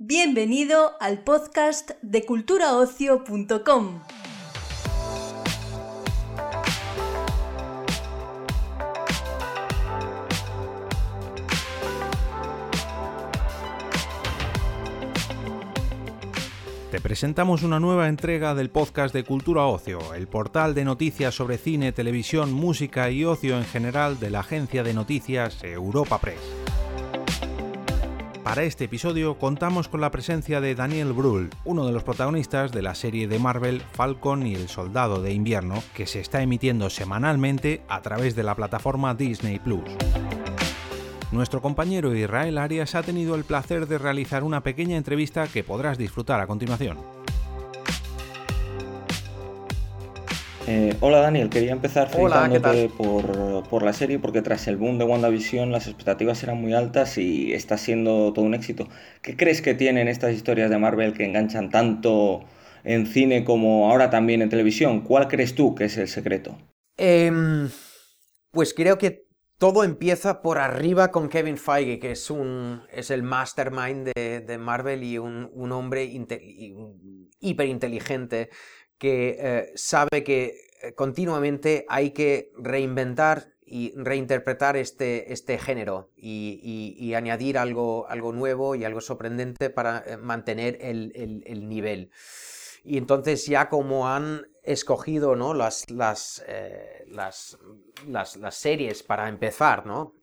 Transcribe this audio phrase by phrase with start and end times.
[0.00, 4.00] Bienvenido al podcast de culturaocio.com.
[16.92, 21.58] Te presentamos una nueva entrega del podcast de Cultura Ocio, el portal de noticias sobre
[21.58, 26.57] cine, televisión, música y ocio en general de la agencia de noticias Europa Press.
[28.48, 32.80] Para este episodio contamos con la presencia de Daniel Brühl, uno de los protagonistas de
[32.80, 37.82] la serie de Marvel Falcon y el Soldado de Invierno, que se está emitiendo semanalmente
[37.90, 39.84] a través de la plataforma Disney Plus.
[41.30, 45.98] Nuestro compañero Israel Arias ha tenido el placer de realizar una pequeña entrevista que podrás
[45.98, 46.96] disfrutar a continuación.
[50.70, 55.04] Eh, hola Daniel, quería empezar felicitándote por, por, la serie porque tras el boom de
[55.04, 58.86] WandaVision las expectativas eran muy altas y está siendo todo un éxito.
[59.22, 62.44] ¿Qué crees que tienen estas historias de Marvel que enganchan tanto
[62.84, 65.00] en cine como ahora también en televisión?
[65.00, 66.58] ¿Cuál crees tú que es el secreto?
[66.98, 67.70] Em,
[68.50, 69.24] pues creo que
[69.56, 74.58] todo empieza por arriba con Kevin Feige, que es, un, es el mastermind de, de
[74.58, 76.12] Marvel y un, un hombre
[77.40, 78.50] hiperinteligente
[78.98, 87.58] que eh, sabe que continuamente hay que reinventar y reinterpretar este, este género y, añadir
[87.58, 92.10] algo, algo, nuevo y algo sorprendente para eh, mantener el, el, el, nivel.
[92.84, 95.52] Y entonces ya como han escogido ¿no?
[95.52, 96.44] las, las,
[97.08, 97.58] las,
[98.06, 100.14] las, series para empezar, ¿no?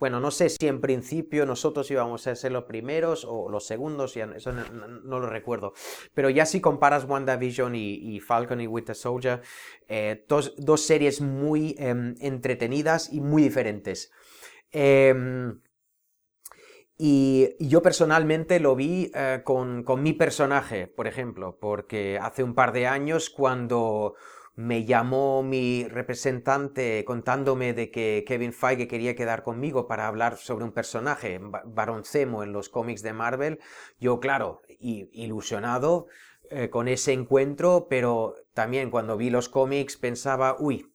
[0.00, 4.16] Bueno, no sé si en principio nosotros íbamos a ser los primeros o los segundos,
[4.16, 5.74] eso no, lo recuerdo.
[6.14, 9.42] Pero ya si comparas WandaVision y, Falcon y Winter Soldier,
[9.88, 14.10] eh, dos, series muy em, entretenidas y muy diferentes.
[14.72, 15.60] Em,
[16.96, 22.72] y yo personalmente lo vi eh, con mi personaje, por ejemplo, porque hace un par
[22.72, 24.14] de años cuando
[24.60, 30.66] me llamó mi representante contándome de que Kevin Feige quería quedar conmigo para hablar sobre
[30.66, 33.58] un personaje, Baron Zemo en los cómics de Marvel.
[33.98, 36.08] Yo, claro, ilusionado
[36.50, 40.92] eh, con ese encuentro, pero también cuando vi los cómics pensaba, uy,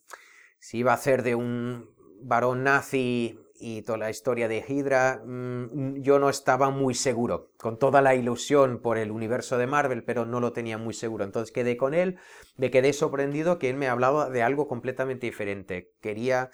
[0.59, 1.89] si iba a hacer de un
[2.21, 7.79] varón nazi y toda la historia de Hydra, mm, yo no estaba muy seguro, con
[7.79, 11.23] toda la ilusión por el universo de Marvel, pero no lo tenía muy seguro.
[11.23, 12.19] Entonces quedé con él,
[12.57, 15.89] me quedé sorprendido que él me hablaba de algo completamente diferente.
[15.99, 16.51] Quería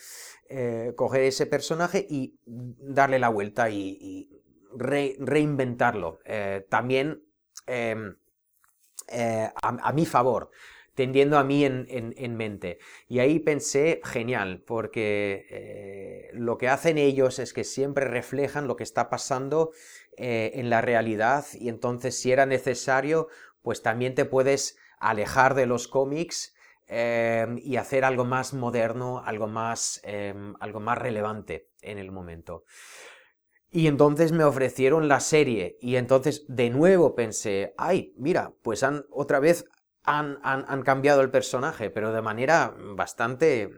[0.48, 4.30] eh, coger ese personaje y darle la vuelta y,
[4.74, 6.20] reinventarlo.
[6.24, 7.26] Eh, también
[7.68, 8.16] em,
[9.10, 10.50] eh, a mi favor
[10.96, 12.78] tendiendo a mí en, mente.
[13.08, 15.46] Y ahí pensé, genial, porque
[16.34, 19.72] lo que hacen ellos es que siempre reflejan lo que está pasando
[20.18, 23.28] eh, en la realidad y entonces si era necesario,
[23.62, 26.54] pues también te puedes alejar de los cómics
[26.88, 32.66] em, y hacer algo más moderno, algo más, em, algo más relevante en el momento.
[33.70, 39.06] Y entonces me ofrecieron la serie y entonces de nuevo pensé, ay, mira, pues han
[39.10, 39.66] otra vez
[40.04, 43.70] han, cambiado el personaje, pero de manera bastante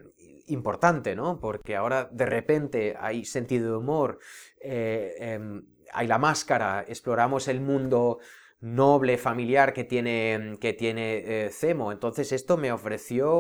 [0.48, 1.40] importante, ¿no?
[1.40, 4.20] Porque ahora de repente hay sentido de humor,
[4.60, 8.20] eh, em, hay la máscara, exploramos el mundo
[8.60, 11.92] noble, familiar que tiene, que tiene Cemo.
[11.92, 13.40] Eh, entonces esto me ofreció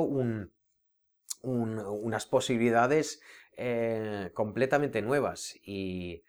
[1.41, 3.21] unas posibilidades
[3.57, 6.23] eh, completamente nuevas y,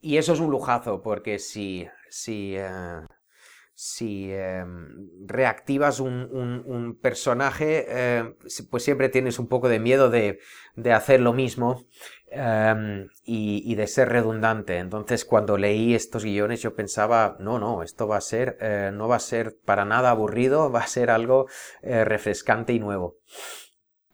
[0.00, 2.56] y, eso es un lujazo porque si, si
[3.74, 8.34] si em, reactivas un, personaje, em,
[8.70, 10.38] pues siempre tienes un poco de miedo de,
[10.92, 11.84] hacer lo mismo
[12.30, 14.78] em, y, de ser redundante.
[14.78, 19.08] Entonces, cuando leí estos guiones, yo pensaba, no, no, esto va a ser, eh, no
[19.08, 21.46] va a ser para nada aburrido, va a ser algo
[21.82, 23.16] eh, refrescante y nuevo.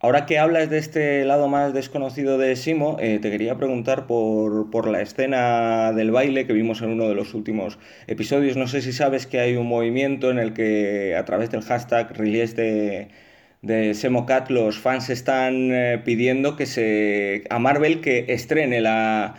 [0.02, 4.88] Ahora que hablas de este lado más desconocido de Simo, eh, te quería preguntar por,
[4.88, 8.56] la escena del baile que vimos en uno de los últimos episodios.
[8.56, 12.16] No sé si sabes que hay un movimiento en el que a través del hashtag
[12.16, 13.08] release de,
[13.60, 19.34] de Semocat los fans están eh, pidiendo que se a Marvel que estrene la,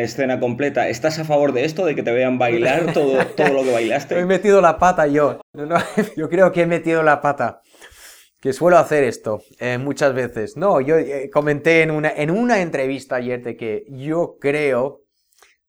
[0.00, 0.88] escena completa.
[0.90, 4.16] ¿Estás a favor de esto, de que te vean bailar todo, todo lo que bailaste?
[4.16, 5.40] he metido la pata yo.
[6.16, 7.62] yo creo que he metido la pata
[8.42, 10.56] que suelo hacer esto eh, muchas veces.
[10.56, 15.04] No, yo eh, comenté en una, en una entrevista ayer de que yo creo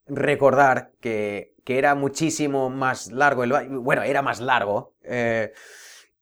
[0.07, 5.53] recordar que, que era muchísimo más largo, el bueno, era más largo, eh,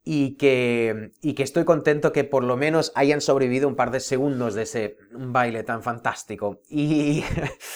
[0.03, 4.01] y, que, y que estoy contento que por lo menos hayan sobrevivido un par de
[4.01, 6.59] segundos de ese baile tan fantástico.
[6.69, 7.23] Y,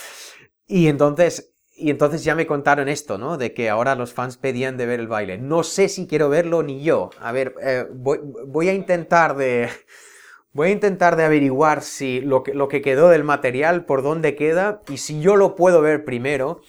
[0.68, 3.38] y entonces y entonces ya me contaron esto, ¿no?
[3.38, 5.38] De que ahora los fans pedían de ver el baile.
[5.38, 7.10] No sé si quiero verlo ni yo.
[7.20, 9.70] A ver, eh, voy, a intentar de...
[10.54, 14.38] Voy a intentar de averiguar si lo que, lo que quedó del material, por dónde
[14.38, 16.62] queda, y si yo lo puedo ver primero.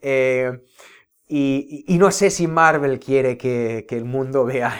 [0.00, 0.52] Eh,
[1.28, 4.72] y, no sé si Marvel quiere que, el mundo vea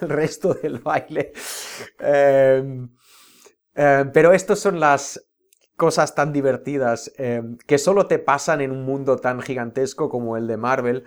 [0.00, 1.32] el, resto del baile.
[2.00, 2.88] Em,
[3.74, 5.24] em, pero estas son las
[5.76, 10.46] cosas tan divertidas em, que solo te pasan en un mundo tan gigantesco como el
[10.46, 11.04] de Marvel,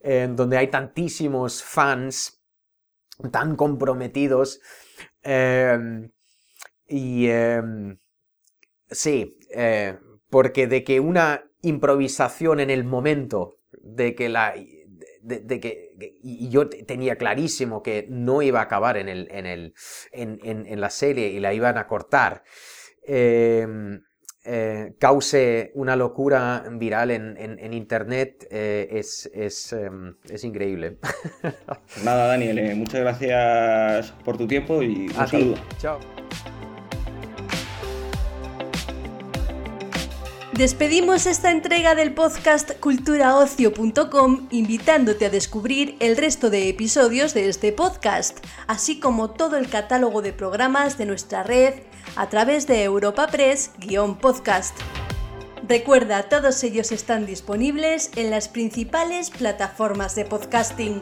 [0.00, 2.42] en donde hay tantísimos fans
[3.30, 4.60] tan comprometidos.
[6.88, 7.28] y
[8.90, 9.98] sí, eh,
[10.28, 14.54] porque de que una improvisación en el momento de que la...
[15.22, 15.92] De, que,
[16.22, 19.74] y yo tenía clarísimo que no iba a acabar en, el, en, el,
[20.12, 22.42] en, la serie y la iban a cortar.
[23.02, 24.00] Em,
[24.42, 30.98] eh, cause una locura viral en, internet eh, es, es, em, es, increíble.
[32.04, 35.56] Nada, Daniel, eh, muchas gracias por tu tiempo y un saludo.
[35.78, 35.98] Chao.
[40.60, 47.72] Despedimos esta entrega del podcast culturaocio.com invitándote a descubrir el resto de episodios de este
[47.72, 51.74] podcast, así como todo el catálogo de programas de nuestra red
[52.16, 54.76] a través de Europa Press-podcast.
[55.68, 61.00] Recuerda, todos ellos están disponibles en las principales plataformas de podcasting.